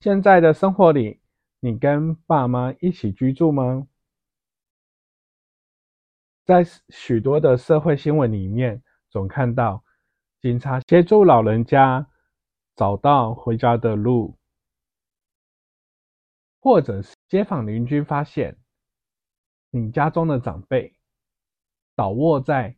[0.00, 1.20] 现在的生活里，
[1.58, 3.88] 你跟爸妈一起居住吗？
[6.44, 9.84] 在许多的社会新闻里面，总看到
[10.40, 12.06] 警察协助老人家
[12.76, 14.38] 找到回家的路，
[16.60, 18.56] 或者是街坊邻居发现
[19.70, 20.96] 你家中的长辈
[21.96, 22.76] 倒卧在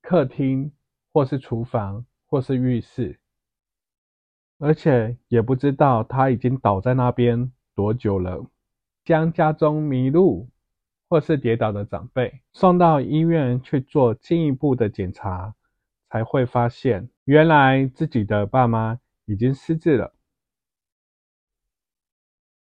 [0.00, 0.72] 客厅，
[1.12, 3.20] 或是厨房，或是浴室。
[4.62, 8.46] 而且也不知道他已经倒在那边多久了。
[9.04, 10.48] 将家中迷路
[11.08, 15.56] 或是跌倒的长辈送到医院去做进一步的检查，
[16.08, 20.14] 才会发现原来自己的爸妈已经失智了。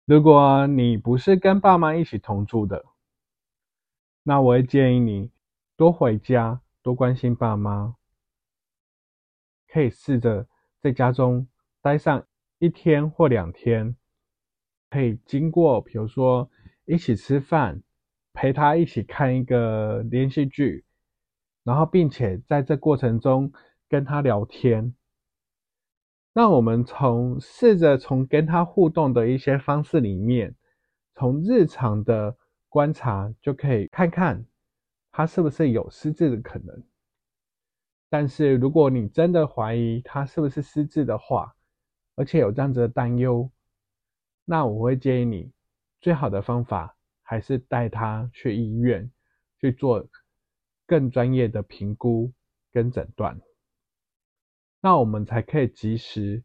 [0.04, 2.84] 如果你不是跟爸妈一起同住的，
[4.24, 5.32] 那我会建议你
[5.78, 7.96] 多回家，多关心爸妈，
[9.70, 10.50] 可以试着
[10.82, 11.48] 在家中。
[11.88, 12.28] 待上
[12.60, 13.96] 一天或两天，
[14.90, 16.52] 可以经过，比如说
[16.84, 17.82] 一起吃饭，
[18.34, 20.84] 陪他一起看一个连续剧，
[21.64, 23.54] 然后并且在这过程中
[23.88, 24.94] 跟他聊天。
[26.34, 30.54] 那我们从试着从跟他互动的一些方式里面，
[31.16, 32.36] 从日常的
[32.68, 34.46] 观察就可以看看
[35.10, 36.84] 他是不是有失智的可能。
[38.10, 41.54] 但是如果你真的怀疑他是不是失智的话，
[42.18, 43.48] 而且有这样子的担忧，
[44.44, 45.52] 那我会建议你，
[46.02, 49.12] 最好的方法还是带他去医院
[49.62, 50.04] 去做
[50.88, 52.34] 更专业的评估
[52.74, 53.40] 跟诊断，
[54.82, 56.42] 那我们才可以及时、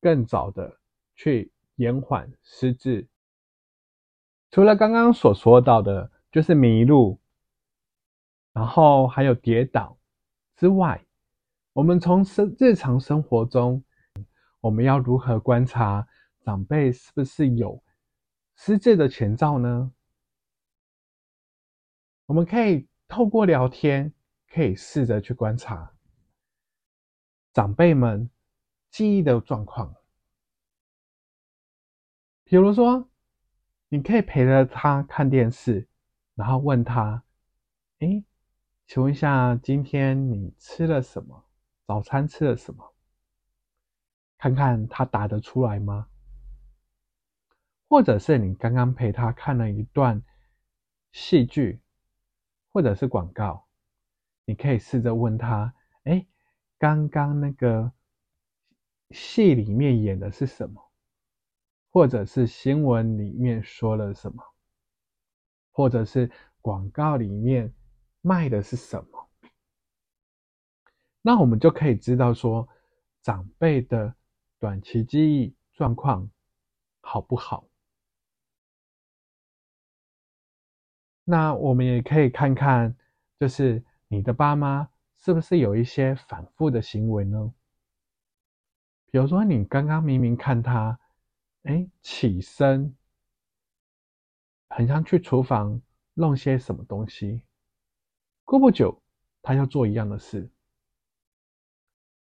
[0.00, 0.78] 更早的
[1.14, 3.06] 去延缓失智。
[4.50, 7.20] 除了刚刚所说到的，就是迷路，
[8.54, 9.98] 然后还有跌倒
[10.56, 11.04] 之外，
[11.74, 13.84] 我们从生日常生活中。
[14.64, 16.08] 我们要如何观察
[16.40, 17.84] 长辈是不是有
[18.54, 19.92] 失智的前兆呢？
[22.24, 24.10] 我们可以透过聊天，
[24.48, 25.92] 可以试着去观察
[27.52, 28.30] 长辈们
[28.90, 29.94] 记忆的状况。
[32.44, 33.10] 比如说，
[33.90, 35.86] 你可以陪着他看电视，
[36.34, 37.22] 然后问他
[38.00, 38.24] ：“哎，
[38.86, 41.44] 请问一下，今天你吃了什么？
[41.86, 42.92] 早餐吃了什么？”
[44.44, 46.06] 看看他答得出来吗？
[47.88, 50.22] 或者是你刚刚陪他看了一段
[51.12, 51.80] 戏剧，
[52.70, 53.66] 或者是广告，
[54.44, 56.26] 你可以试着问他：哎，
[56.76, 57.90] 刚刚那个
[59.12, 60.90] 戏里面演的是什么？
[61.88, 64.44] 或者是新闻里面说了什么？
[65.72, 67.72] 或者是广告里面
[68.20, 69.26] 卖的是什么？
[71.22, 72.68] 那我们就可以知道说
[73.22, 74.14] 长辈的。
[74.64, 76.30] 短期记忆状况
[77.02, 77.68] 好不好？
[81.22, 82.96] 那我们也可以看看，
[83.38, 84.88] 就是你的爸妈
[85.18, 87.52] 是不是有一些反复的行为呢？
[89.10, 90.98] 比如说，你刚刚明明看他，
[91.64, 92.96] 哎，起身，
[94.70, 95.78] 很像去厨房
[96.14, 97.42] 弄些什么东西，
[98.46, 99.02] 过不久
[99.42, 100.50] 他要做一样的事。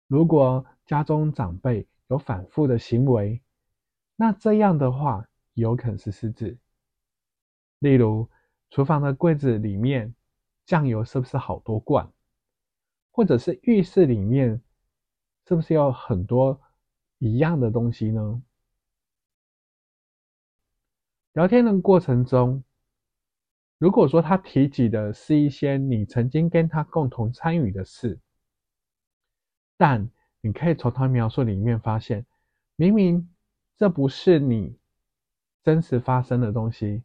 [0.06, 3.40] 如果家中长辈，有反复的行为，
[4.16, 6.58] 那这样的话有可能是失智。
[7.78, 8.28] 例如，
[8.68, 10.14] 厨房的柜子里面
[10.66, 12.12] 酱油是不是好多罐？
[13.10, 14.62] 或者是浴室里面
[15.48, 16.60] 是不是有很多
[17.18, 18.42] 一样的东西呢？
[21.32, 22.62] 聊天的过程中，
[23.78, 28.20] 如果说他提及的是一些你曾经跟他共同参与的事，
[29.78, 30.10] 但
[30.42, 32.26] 你可以从他描述里面发现，
[32.76, 33.32] 明明
[33.76, 34.76] 这不是你
[35.62, 37.04] 真实发生的东西，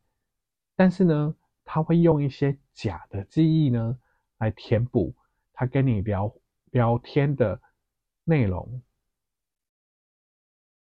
[0.75, 3.97] 但是呢，他会用一些假的记忆呢
[4.39, 5.15] 来填补
[5.53, 6.33] 他跟你聊
[6.71, 7.61] 聊天的
[8.23, 8.81] 内容，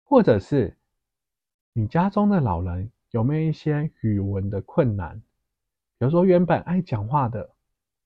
[0.03, 0.75] 或者是
[1.71, 5.21] 你家中的老人有没有一些语文的困难？
[5.99, 7.53] 比如说原本爱讲话的，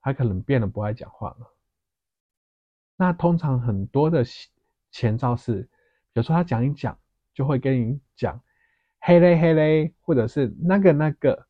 [0.01, 1.52] 他可能变得不爱讲话了。
[3.03, 4.23] 那通常很多的
[4.89, 5.63] 前兆是，
[6.13, 6.97] 比如说他讲一讲，
[7.33, 8.41] 就会跟你讲
[9.01, 11.45] “嘿嘞嘿嘞”，或者是那个那个，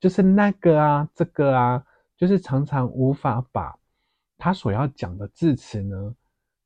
[0.00, 1.84] 就是那个啊，这个啊，
[2.16, 3.78] 就是常常无法把
[4.38, 6.16] 他所要讲的字词呢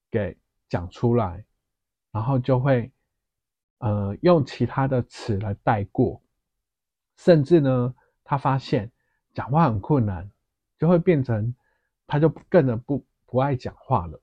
[0.08, 0.38] 给
[0.69, 1.44] 讲出来，
[2.12, 2.93] 然后就会
[3.79, 6.23] 呃用其他的词来带过，
[7.17, 7.93] 甚至呢，
[8.23, 8.93] 他发现
[9.35, 10.31] 讲话很困难，
[10.79, 11.52] 就会变成
[12.06, 13.05] 他就更的不。
[13.31, 14.19] 不爱讲话了。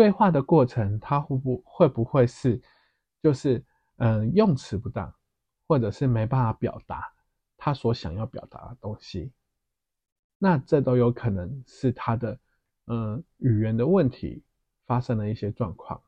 [0.00, 2.58] 对话的过程，他会不会不会是，
[3.22, 3.62] 就是
[3.98, 5.14] 嗯用词不当，
[5.68, 7.12] 或者是没办法表达
[7.58, 9.30] 他所想要表达的东西？
[10.38, 12.40] 那这都有可能是他的
[12.86, 14.42] 嗯语言的问题
[14.86, 16.02] 发生了一些状况。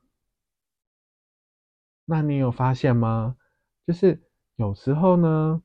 [2.03, 3.37] 那你有发现吗？
[3.85, 4.19] 就是
[4.55, 5.61] 有时候呢，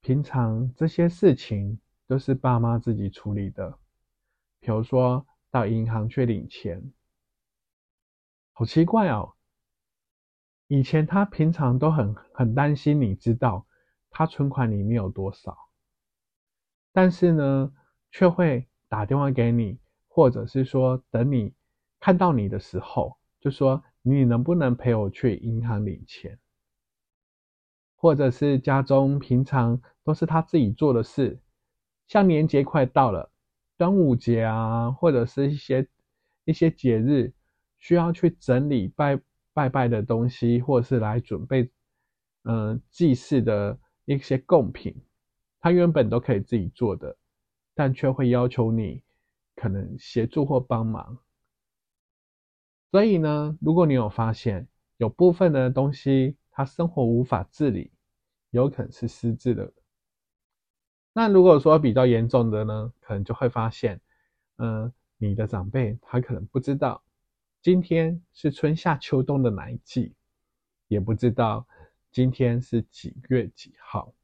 [0.00, 1.78] 平常这些事情
[2.08, 3.78] 都是爸妈自己处理的。
[4.58, 6.82] 比如说到银行去领钱，
[8.58, 9.34] 好奇怪哦！
[10.66, 13.64] 以前他平常都很很担心，你知道
[14.10, 15.56] 他存款里面有多少，
[16.90, 17.72] 但是呢，
[18.10, 19.78] 却会打电话给你，
[20.08, 21.54] 或者是说等你
[22.00, 26.36] 看到你的时候，就说你能不能陪我去银行领钱，
[27.94, 31.40] 或者是家中平常都是他自己做的事，
[32.08, 33.30] 像年节快到了。
[33.76, 35.88] 端午节啊，或者是一些
[36.44, 37.32] 一些节日，
[37.78, 39.20] 需要去整理拜
[39.52, 41.70] 拜拜的东西，或者是来准备，
[42.44, 44.94] 嗯，祭祀的一些贡品，
[45.60, 47.16] 他原本都可以自己做的，
[47.74, 49.02] 但却会要求你
[49.56, 51.18] 可能协助或帮忙。
[52.90, 54.66] 所以呢，如果你有发现
[54.96, 57.92] 有部分的东西他生活无法自理，
[58.50, 59.72] 有可能是失智的。
[61.12, 64.00] 那如果说比较严重的呢，可能就会发现，
[64.56, 67.02] 嗯，你的长辈他可能不知道
[67.70, 70.14] 今天是春夏秋冬的哪一季，
[70.86, 71.68] 也不知道
[72.10, 74.14] 今天是几月几号。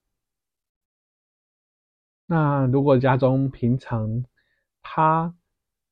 [2.24, 4.24] 那如果家中平常
[4.80, 5.36] 他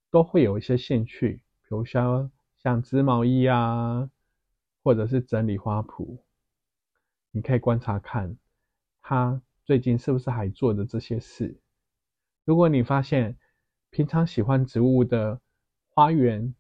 [0.09, 4.11] 都会有一些兴趣，比如说像织毛衣啊，
[4.83, 6.21] 或者是整理花圃，
[7.33, 8.35] 你可以观察看
[9.03, 9.43] 他。
[9.63, 11.61] 最近是不是还做着这些事？
[12.47, 13.37] 如果你发现
[13.91, 15.39] 平常喜欢植物的
[15.91, 16.55] 花园，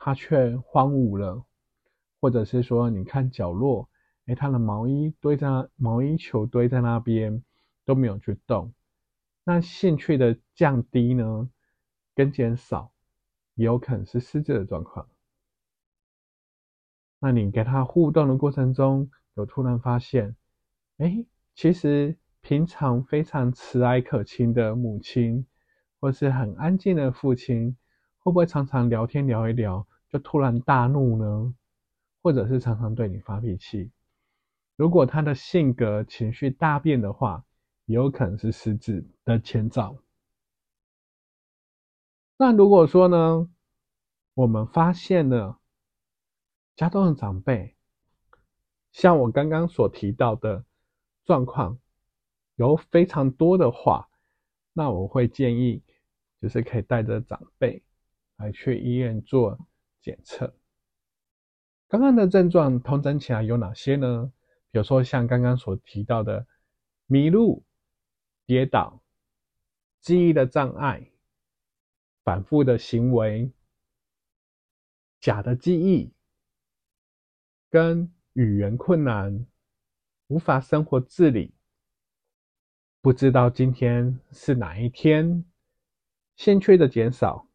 [0.00, 1.44] 它却荒芜了，
[2.20, 3.88] 或者是说你看角落，
[4.26, 7.44] 哎，他的毛衣堆在毛衣球堆在那边
[7.84, 8.74] 都没有去动，
[9.44, 11.48] 那兴趣的降低呢，
[12.14, 12.90] 跟减少，
[13.54, 15.06] 也有可能是失智的状况。
[17.20, 20.34] 那你跟他互动的过程中，有突然发现，
[20.96, 21.24] 哎，
[21.54, 22.16] 其实。
[22.42, 25.44] 平常非常慈爱可亲的母亲，
[26.00, 27.76] 或是很安静的父亲，
[28.18, 31.54] 会不会常常聊天聊一聊就突然大怒呢？
[32.22, 33.90] 或者是常常对你发脾气？
[34.76, 37.44] 如果他的性格情绪大变的话，
[37.86, 39.96] 也有可能是失智的前兆。
[42.36, 43.48] 那如果说呢，
[44.34, 45.58] 我们发现了
[46.76, 47.74] 家中的长辈，
[48.92, 50.64] 像我刚刚所提到的
[51.24, 51.78] 状况。
[52.56, 54.10] 有非常多的话，
[54.74, 55.82] 那我会建议，
[56.42, 57.82] 就是可以带着长辈
[58.36, 59.58] 来去医院做
[60.00, 60.54] 检测。
[61.88, 64.32] 刚刚的症状通常起来有哪些呢？
[64.70, 66.46] 比如说像刚刚所提到的
[67.06, 67.64] 迷路、
[68.46, 69.02] 跌倒、
[70.00, 71.10] 记忆的障碍、
[72.22, 73.50] 反复的行为、
[75.20, 76.12] 假的记忆、
[77.68, 79.44] 跟语言困难、
[80.28, 81.52] 无法生活自理。
[83.02, 85.44] 不知道今天是哪一天，
[86.36, 87.48] 兴趣的减少，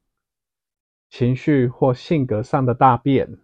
[1.18, 3.38] 情绪或性格上的大变。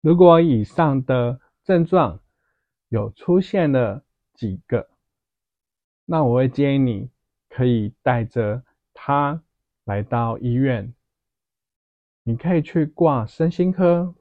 [0.00, 2.20] 如果以上的症状
[2.88, 4.88] 有出现了几个，
[6.04, 7.10] 那我会建议你
[7.48, 8.62] 可以带着
[8.92, 9.42] 他
[9.82, 10.94] 来到医院，
[12.22, 14.14] 你可以去挂身心科，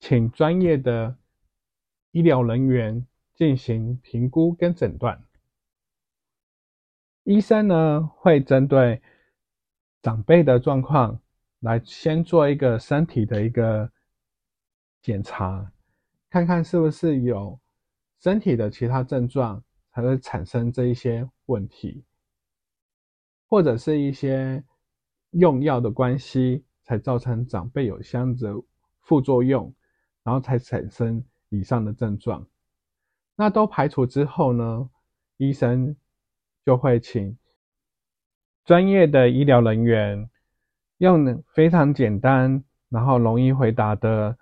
[0.00, 1.16] 请专业的
[2.10, 3.06] 医疗人员。
[3.36, 5.22] 进行评估跟诊断，
[7.24, 9.02] 医生呢会针对
[10.06, 11.20] 长辈的状况，
[11.58, 13.90] 来先做一个身体的一个
[15.02, 15.72] 检查，
[16.30, 17.58] 看看是不是有
[18.20, 19.60] 身体的其他症状
[19.90, 22.04] 才会产生这一些问题，
[23.48, 24.62] 或者是一些
[25.30, 28.48] 用药的关系才造成长辈有这样子
[29.00, 29.74] 副作用，
[30.22, 32.46] 然后才产生以上的症状。
[33.34, 34.88] 那都排除之后呢，
[35.38, 35.96] 医生
[36.64, 37.36] 就会请。
[38.66, 40.28] 专业的医疗人员
[40.98, 44.36] 用非常简单，然后容易回答的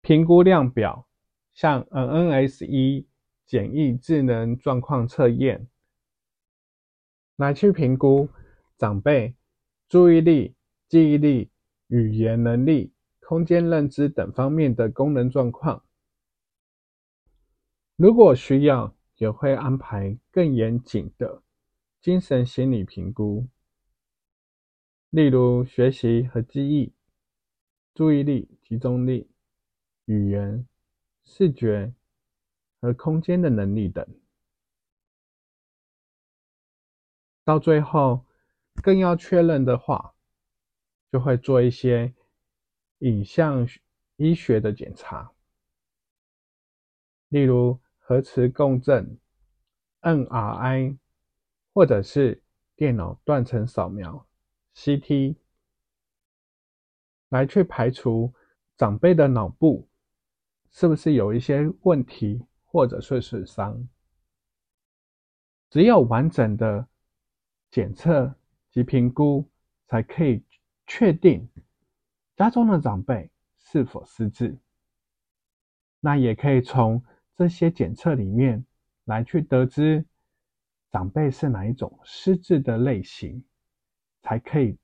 [0.00, 1.06] 评估量表，
[1.52, 3.06] 像 NNS-E
[3.44, 5.68] 简易智能状况测验，
[7.36, 8.26] 来去评估
[8.78, 9.34] 长辈
[9.86, 10.54] 注意力、
[10.88, 11.50] 记忆力、
[11.88, 15.82] 语言能力、空间认知等方面的功能状况。
[17.96, 21.42] 如果需要，也会安排更严谨的。
[22.06, 23.48] 精神心理评估，
[25.10, 26.92] 例如学习和记忆、
[27.94, 29.28] 注意力集中力、
[30.04, 30.68] 语言、
[31.24, 31.92] 视觉
[32.80, 34.06] 和空间的能力等。
[37.42, 38.24] 到最后，
[38.84, 40.14] 更要确认的话，
[41.10, 42.14] 就会做一些
[42.98, 43.66] 影像
[44.14, 45.32] 医学的检查，
[47.30, 49.18] 例如核磁共振、
[50.02, 50.98] MRI。
[51.76, 52.42] 或者是
[52.74, 54.26] 电脑断层扫描
[54.74, 55.36] （CT）
[57.28, 58.32] 来去排除
[58.78, 59.86] 长辈的脑部
[60.70, 63.86] 是不是有一些问题或者是损伤。
[65.68, 66.88] 只有完整的
[67.70, 68.34] 检测
[68.70, 69.46] 及评估，
[69.86, 70.42] 才可以
[70.86, 71.46] 确定
[72.36, 74.56] 家中的长辈是否失智。
[76.00, 77.04] 那也可以从
[77.34, 78.64] 这些检测里面
[79.04, 80.06] 来去得知。
[80.90, 83.44] 长辈是哪一种失智的类型，
[84.22, 84.78] 才可以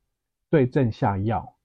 [0.51, 1.57] 对症下药。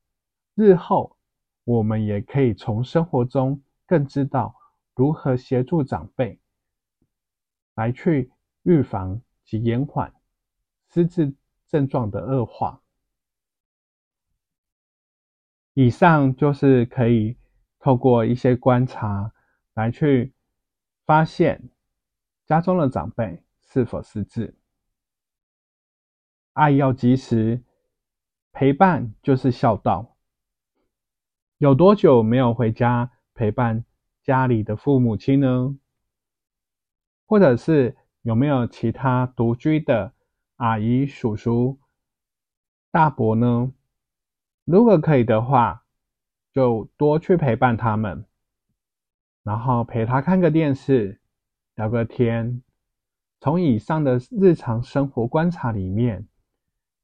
[0.56, 1.18] 日后
[1.64, 4.56] 我们也可以从生活中更知道
[4.96, 6.40] 如何协助长辈
[7.76, 8.32] 来去
[8.64, 10.14] 预防及延缓
[10.90, 11.34] 失智
[11.68, 12.82] 症状的恶化。
[15.74, 17.38] 以上就是可以
[17.80, 19.32] 透过一些观察
[19.74, 20.34] 来去
[21.06, 21.70] 发现
[22.46, 23.44] 家中的长辈。
[23.78, 24.56] 是否失智？
[26.54, 27.64] 爱要及时，
[28.52, 30.18] 陪伴就是孝道。
[31.60, 33.86] 有多久没有回家陪伴
[34.24, 35.78] 家里的父母亲呢？
[37.28, 40.16] 或者是有没有其他独居的
[40.56, 41.80] 阿姨、叔叔、
[42.90, 43.72] 大伯呢？
[44.66, 45.86] 如果可以的话，
[46.52, 48.26] 就多去陪伴他们，
[49.44, 51.22] 然后陪他看个电视，
[51.76, 52.64] 聊个天。
[53.48, 56.28] 从以上的日常生活观察里面，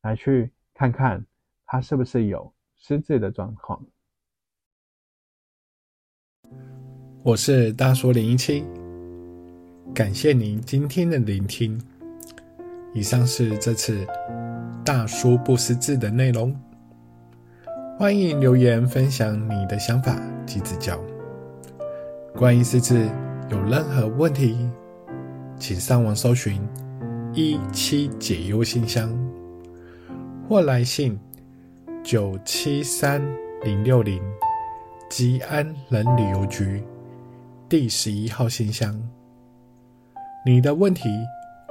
[0.02, 1.26] 来去看看
[1.66, 3.82] 他是不是有失智的状况。
[7.24, 8.66] 我是大叔零一七，
[9.96, 11.82] 感谢您今天的聆听。
[12.94, 14.06] 以上是这次
[14.84, 16.54] 大叔不失智的内容，
[17.98, 21.00] 欢迎留言分享你的想法及指教。
[22.36, 23.10] 关于失智
[23.50, 24.70] 有任何问题？
[25.64, 26.62] 请上网搜寻
[27.34, 29.10] “一七解忧信箱”
[30.46, 31.18] 或来信
[32.04, 33.26] 九七三
[33.64, 34.22] 零六零
[35.10, 36.84] 吉安人旅游局
[37.70, 38.94] 第十一号信箱。
[40.46, 41.08] 你的问题，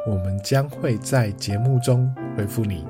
[0.08, 2.86] 我们将会在节目中回复你。